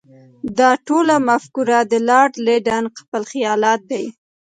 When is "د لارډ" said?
1.91-2.33